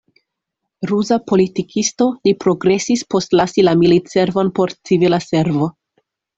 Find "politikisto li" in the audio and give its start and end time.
1.31-2.33